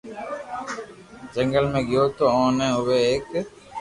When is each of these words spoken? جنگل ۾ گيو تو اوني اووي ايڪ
جنگل 1.33 1.67
۾ 1.75 1.81
گيو 1.89 2.03
تو 2.17 2.25
اوني 2.37 2.67
اووي 2.75 2.97
ايڪ 3.07 3.25